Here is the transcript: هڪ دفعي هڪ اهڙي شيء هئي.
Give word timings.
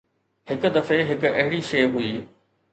هڪ 0.51 0.71
دفعي 0.77 0.97
هڪ 1.11 1.29
اهڙي 1.37 1.63
شيء 1.71 1.89
هئي. 1.95 2.13